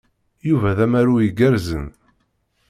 Yuba 0.47 0.77
d 0.77 0.79
amaru 0.85 1.15
igerrzen. 1.27 1.87